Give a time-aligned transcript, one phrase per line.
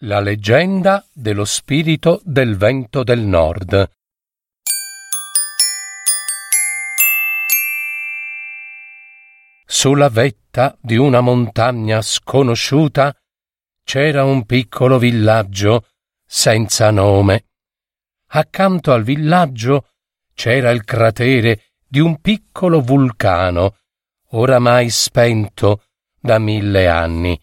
[0.00, 3.90] La leggenda dello spirito del vento del nord.
[9.64, 13.16] Sulla vetta di una montagna sconosciuta
[13.84, 15.86] c'era un piccolo villaggio
[16.26, 17.46] senza nome.
[18.32, 19.92] Accanto al villaggio
[20.34, 23.78] c'era il cratere di un piccolo vulcano,
[24.32, 25.84] oramai spento
[26.20, 27.40] da mille anni,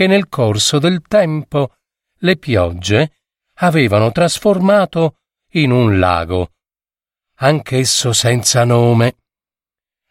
[0.00, 1.74] che nel corso del tempo
[2.20, 3.16] le piogge
[3.56, 5.18] avevano trasformato
[5.50, 6.52] in un lago,
[7.34, 9.16] anch'esso senza nome.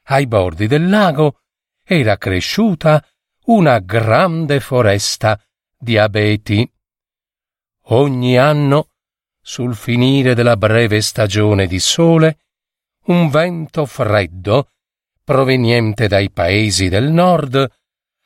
[0.04, 1.40] Ai bordi del lago
[1.84, 3.04] era cresciuta
[3.46, 5.44] una grande foresta
[5.76, 6.72] di abeti.
[7.86, 8.90] Ogni anno,
[9.42, 12.42] sul finire della breve stagione di sole,
[13.06, 14.70] un vento freddo,
[15.24, 17.68] proveniente dai paesi del nord,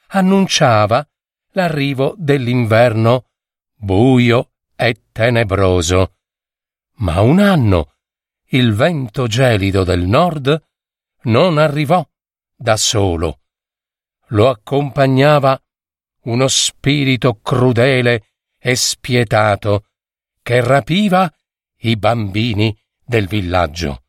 [0.08, 1.08] annunciava
[1.54, 3.30] l'arrivo dell'inverno
[3.76, 6.16] buio e tenebroso.
[6.98, 7.94] Ma un anno
[8.50, 10.64] il vento gelido del nord
[11.24, 12.08] non arrivò
[12.56, 13.40] da solo.
[14.28, 15.60] Lo accompagnava
[16.24, 18.28] uno spirito crudele
[18.60, 19.88] e spietato
[20.42, 21.32] che rapiva
[21.80, 24.04] i bambini del villaggio.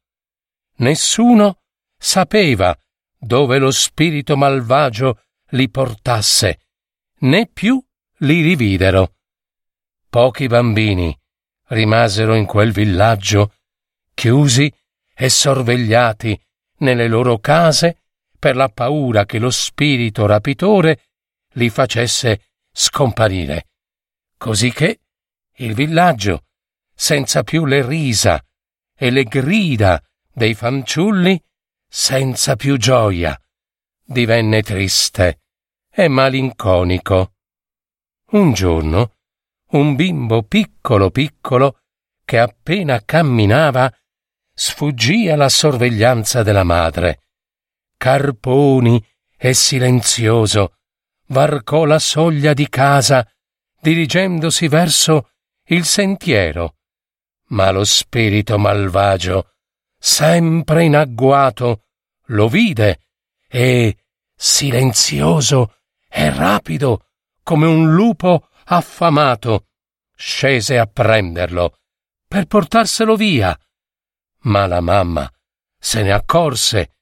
[0.76, 1.60] Nessuno
[1.96, 2.76] sapeva
[3.16, 6.63] dove lo spirito malvagio li portasse,
[7.24, 7.82] né più
[8.18, 9.16] li rividero.
[10.08, 11.16] Pochi bambini
[11.68, 13.54] rimasero in quel villaggio,
[14.14, 14.72] chiusi
[15.14, 16.38] e sorvegliati
[16.78, 18.02] nelle loro case
[18.38, 21.02] per la paura che lo spirito rapitore
[21.52, 23.68] li facesse scomparire.
[24.36, 25.00] Così che
[25.58, 26.44] il villaggio,
[26.94, 28.44] senza più le risa
[28.96, 31.42] e le grida dei fanciulli,
[31.88, 33.40] senza più gioia,
[34.04, 35.43] divenne triste
[35.96, 37.34] e malinconico.
[38.32, 39.14] Un giorno,
[39.70, 41.82] un bimbo piccolo piccolo,
[42.24, 43.92] che appena camminava,
[44.52, 47.20] sfuggì alla sorveglianza della madre.
[47.96, 49.04] Carponi
[49.36, 50.78] e silenzioso
[51.28, 53.28] varcò la soglia di casa,
[53.80, 55.30] dirigendosi verso
[55.68, 56.78] il sentiero.
[57.48, 59.52] Ma lo spirito malvagio,
[59.96, 61.84] sempre in agguato,
[62.28, 63.00] lo vide
[63.48, 63.96] e,
[64.34, 65.76] silenzioso
[66.16, 67.08] e rapido,
[67.42, 69.66] come un lupo affamato,
[70.14, 71.78] scese a prenderlo
[72.28, 73.58] per portarselo via.
[74.42, 75.28] Ma la mamma
[75.76, 76.94] se ne accorse,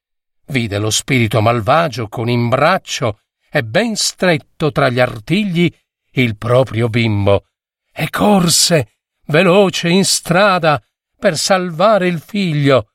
[0.47, 3.21] vide lo spirito malvagio con in braccio
[3.51, 5.73] e ben stretto tra gli artigli
[6.15, 7.47] il proprio bimbo,
[7.93, 8.95] e corse
[9.27, 10.83] veloce in strada
[11.17, 12.93] per salvare il figlio.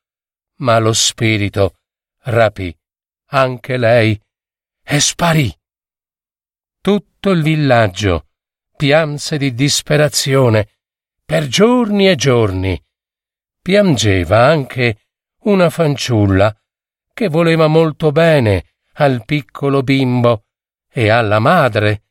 [0.57, 1.75] Ma lo spirito
[2.23, 2.75] rapì
[3.27, 4.19] anche lei
[4.83, 5.55] e sparì.
[6.87, 8.27] Tutto il villaggio
[8.77, 10.69] pianse di disperazione
[11.25, 12.81] per giorni e giorni.
[13.61, 15.07] Piangeva anche
[15.41, 16.57] una fanciulla
[17.13, 20.45] che voleva molto bene al piccolo bimbo
[20.89, 22.03] e alla madre.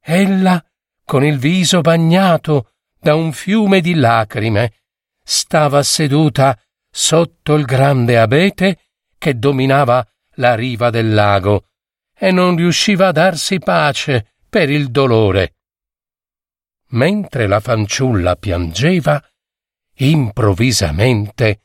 [0.00, 0.64] Ella,
[1.04, 4.84] con il viso bagnato da un fiume di lacrime,
[5.20, 6.56] stava seduta
[6.88, 8.78] sotto il grande abete
[9.18, 11.70] che dominava la riva del lago
[12.18, 15.54] e non riusciva a darsi pace per il dolore.
[16.90, 19.22] Mentre la fanciulla piangeva,
[19.94, 21.62] improvvisamente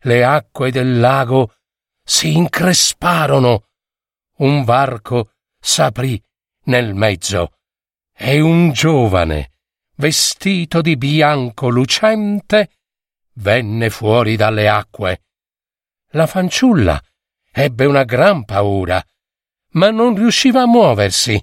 [0.00, 1.54] le acque del lago
[2.02, 3.64] si incresparono,
[4.38, 6.20] un varco s'aprì
[6.64, 7.56] nel mezzo
[8.12, 9.52] e un giovane,
[9.96, 12.70] vestito di bianco lucente,
[13.34, 15.22] venne fuori dalle acque.
[16.10, 17.00] La fanciulla
[17.50, 19.04] ebbe una gran paura,
[19.74, 21.42] ma non riusciva a muoversi.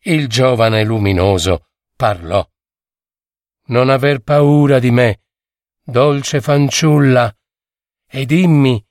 [0.00, 2.46] Il giovane luminoso parlò.
[3.68, 5.22] Non aver paura di me,
[5.82, 7.34] dolce fanciulla,
[8.08, 8.84] e dimmi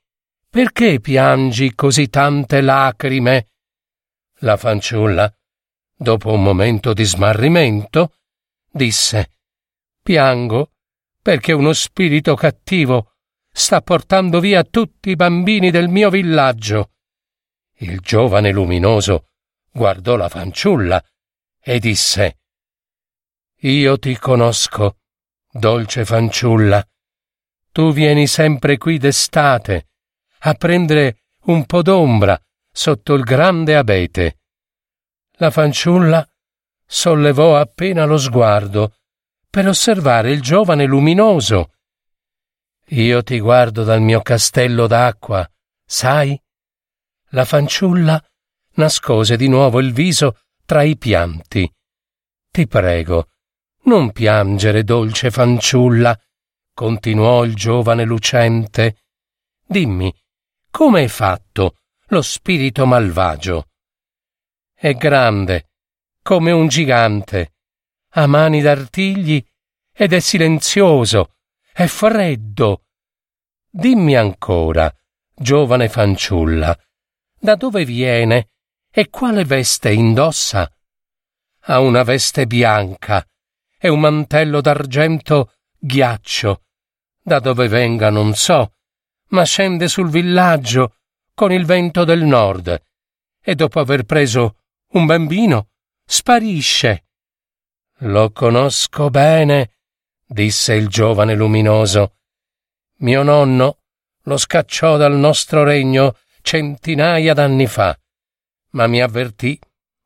[0.48, 3.48] perché piangi così tante lacrime?
[4.40, 5.30] La fanciulla,
[5.94, 8.16] dopo un momento di smarrimento,
[8.70, 9.30] disse
[10.02, 10.72] Piango
[11.20, 13.14] perché uno spirito cattivo
[13.50, 16.92] sta portando via tutti i bambini del mio villaggio.
[17.80, 19.28] Il giovane luminoso
[19.70, 21.02] guardò la fanciulla
[21.60, 22.38] e disse
[23.60, 24.98] Io ti conosco
[25.50, 26.86] dolce fanciulla,
[27.72, 29.88] tu vieni sempre qui d'estate
[30.40, 32.40] a prendere un po' d'ombra
[32.70, 34.38] sotto il grande abete.
[35.38, 36.26] La fanciulla
[36.86, 38.96] sollevò appena lo sguardo
[39.50, 41.72] per osservare il giovane luminoso.
[42.90, 45.46] Io ti guardo dal mio castello d'acqua,
[45.84, 46.40] sai?
[47.36, 48.18] La fanciulla
[48.76, 51.70] nascose di nuovo il viso tra i pianti.
[52.50, 53.28] Ti prego,
[53.82, 56.18] non piangere, dolce fanciulla,
[56.72, 59.02] continuò il giovane lucente.
[59.66, 60.10] Dimmi,
[60.70, 63.68] come è fatto lo spirito malvagio?
[64.72, 65.72] È grande,
[66.22, 67.52] come un gigante,
[68.12, 69.46] ha mani d'artigli
[69.92, 71.34] ed è silenzioso,
[71.70, 72.84] è freddo.
[73.68, 74.90] Dimmi ancora,
[75.34, 76.74] giovane fanciulla,
[77.46, 78.48] da dove viene
[78.90, 80.68] e quale veste indossa?
[81.68, 83.24] Ha una veste bianca
[83.78, 86.64] e un mantello d'argento ghiaccio.
[87.22, 88.72] Da dove venga non so,
[89.28, 90.96] ma scende sul villaggio
[91.34, 92.82] con il vento del nord
[93.40, 94.56] e dopo aver preso
[94.94, 95.68] un bambino
[96.04, 97.04] sparisce.
[98.00, 99.76] Lo conosco bene,
[100.26, 102.16] disse il giovane luminoso.
[102.98, 103.82] Mio nonno
[104.22, 106.16] lo scacciò dal nostro regno
[106.46, 107.98] centinaia d'anni fa,
[108.70, 109.58] ma mi avvertì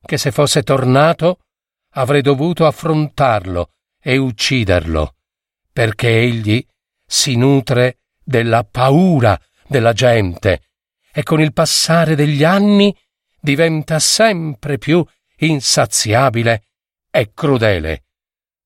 [0.03, 1.41] che se fosse tornato
[1.97, 5.17] avrei dovuto affrontarlo e ucciderlo,
[5.71, 6.67] perché egli
[7.05, 10.63] si nutre della paura della gente
[11.13, 12.97] e con il passare degli anni
[13.39, 15.05] diventa sempre più
[15.41, 16.69] insaziabile
[17.11, 18.05] e crudele.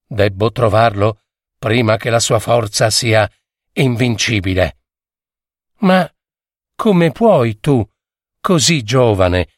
[0.07, 1.23] Debbo trovarlo
[1.59, 3.29] prima che la sua forza sia
[3.73, 4.77] invincibile.
[5.79, 6.09] Ma
[6.75, 7.87] come puoi tu,
[8.41, 9.49] così giovane,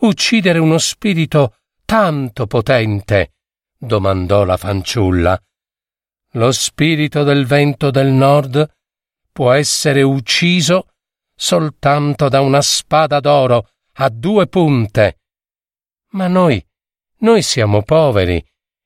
[0.00, 3.34] uccidere uno spirito tanto potente?
[3.76, 5.40] domandò la fanciulla.
[6.34, 8.70] Lo spirito del vento del nord
[9.32, 10.88] può essere ucciso
[11.34, 15.20] soltanto da una spada d'oro a due punte.
[16.10, 16.64] Ma noi,
[17.18, 18.44] noi siamo poveri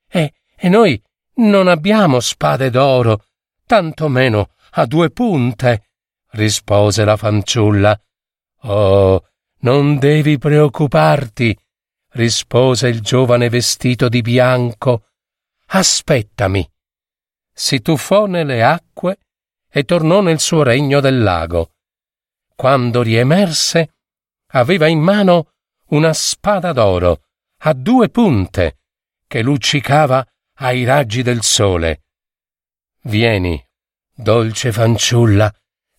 [0.08, 1.02] e, e noi
[1.36, 3.24] non abbiamo spade d'oro,
[3.66, 5.93] tanto meno a due punte,
[6.34, 7.98] rispose la fanciulla.
[8.62, 9.28] Oh,
[9.60, 11.56] non devi preoccuparti,
[12.12, 15.08] rispose il giovane vestito di bianco.
[15.66, 16.68] Aspettami.
[17.52, 19.18] Si tuffò nelle acque
[19.70, 21.74] e tornò nel suo regno del lago.
[22.54, 23.94] Quando riemerse,
[24.52, 25.52] aveva in mano
[25.88, 27.22] una spada d'oro
[27.58, 28.78] a due punte
[29.26, 30.24] che luccicava
[30.58, 32.02] ai raggi del sole.
[33.02, 33.62] Vieni,
[34.14, 35.52] dolce fanciulla,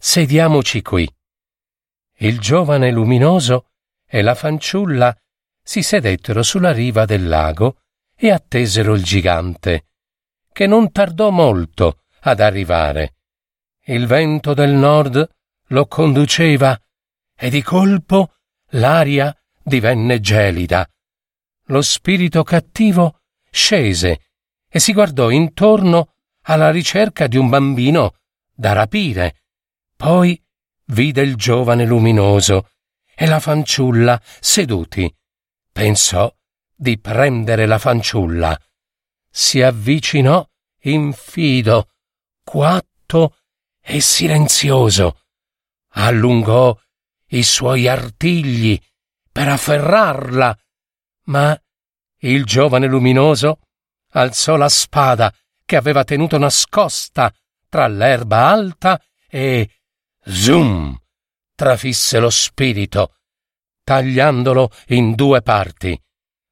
[0.06, 1.12] sediamoci qui.
[2.20, 3.72] Il giovane luminoso
[4.06, 5.18] e la fanciulla
[5.64, 7.82] si sedettero sulla riva del lago
[8.16, 9.88] e attesero il gigante,
[10.54, 13.16] che non tardò molto ad arrivare.
[13.86, 15.28] Il vento del nord
[15.70, 16.80] lo conduceva
[17.36, 18.36] e di colpo
[18.74, 20.88] l'aria divenne gelida.
[21.70, 24.20] Lo spirito cattivo scese
[24.70, 26.14] e si guardò intorno
[26.44, 28.18] alla ricerca di un bambino
[28.54, 29.40] da rapire.
[29.96, 30.42] Poi
[30.88, 32.70] vide il giovane luminoso
[33.16, 35.14] e la fanciulla seduti.
[35.72, 36.34] Pensò
[36.76, 38.60] di prendere la fanciulla.
[39.30, 40.46] Si avvicinò
[40.82, 41.90] infido,
[42.44, 43.38] quatto
[43.82, 45.22] e silenzioso.
[45.98, 46.78] Allungò
[47.30, 48.80] i suoi artigli
[49.32, 50.58] per afferrarla,
[51.26, 51.60] ma
[52.20, 53.60] il giovane luminoso
[54.12, 55.34] alzò la spada
[55.66, 57.34] che aveva tenuto nascosta
[57.68, 59.70] tra l'erba alta e
[60.28, 60.98] zoom
[61.56, 63.16] trafisse lo spirito,
[63.84, 66.00] tagliandolo in due parti.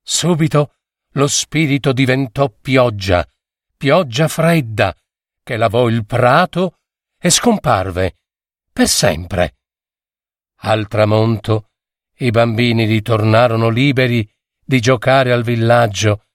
[0.01, 0.75] Subito
[1.13, 3.27] lo spirito diventò pioggia,
[3.75, 4.95] pioggia fredda,
[5.43, 6.79] che lavò il prato
[7.19, 8.17] e scomparve
[8.71, 9.57] per sempre.
[10.61, 11.69] Al tramonto
[12.17, 14.27] i bambini ritornarono liberi
[14.63, 16.25] di giocare al villaggio,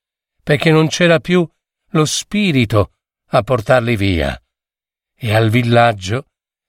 [0.43, 1.49] perché non c'era più
[1.93, 2.93] lo spirito
[3.29, 4.41] a portarli via.
[5.15, 6.27] E al villaggio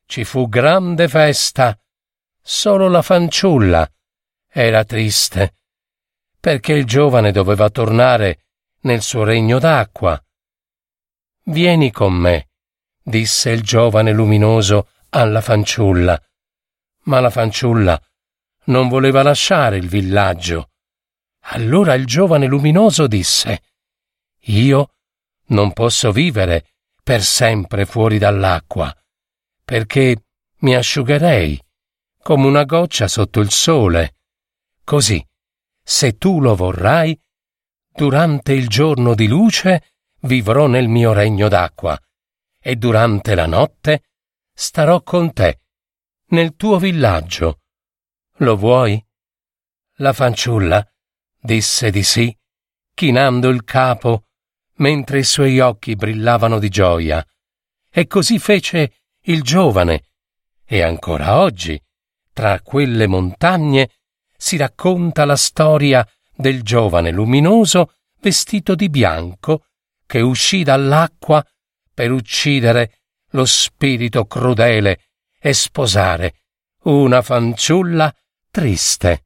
[0.09, 1.79] ci fu grande festa.
[2.41, 3.87] Solo la fanciulla
[4.51, 5.53] era triste,
[6.39, 8.45] perché il giovane doveva tornare
[8.81, 10.19] nel suo regno d'acqua.
[11.43, 12.49] Vieni con me,
[13.03, 16.19] disse il giovane luminoso alla fanciulla.
[17.03, 18.01] Ma la fanciulla
[18.65, 20.71] non voleva lasciare il villaggio.
[21.51, 23.61] Allora il giovane luminoso disse
[24.45, 24.95] Io
[25.49, 26.65] non posso vivere
[27.03, 28.91] per sempre fuori dall'acqua,
[29.69, 30.23] perché
[30.61, 31.63] mi asciugherei
[32.23, 34.15] come una goccia sotto il sole.
[34.83, 35.23] Così,
[35.79, 37.15] se tu lo vorrai,
[37.87, 41.95] durante il giorno di luce vivrò nel mio regno d'acqua,
[42.59, 44.05] e durante la notte
[44.51, 45.61] starò con te,
[46.29, 47.59] nel tuo villaggio.
[48.37, 48.99] Lo vuoi?
[49.97, 50.83] La fanciulla
[51.39, 52.35] disse di sì,
[52.95, 54.29] chinando il capo,
[54.77, 57.23] mentre i suoi occhi brillavano di gioia.
[57.87, 58.93] E così fece
[59.29, 60.03] il giovane.
[60.65, 61.81] E ancora oggi,
[62.33, 63.89] tra quelle montagne,
[64.35, 69.65] si racconta la storia del giovane luminoso vestito di bianco
[70.05, 71.45] che uscì dall'acqua
[71.93, 72.99] per uccidere
[73.31, 75.01] lo spirito crudele
[75.39, 76.35] e sposare
[76.83, 78.13] una fanciulla
[78.49, 79.25] triste.